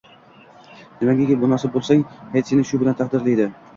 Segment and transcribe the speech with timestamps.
[1.01, 2.01] Nimagaki munosib bo’lsang,
[2.33, 3.47] hayot seni shu bilan taqdirlaydi.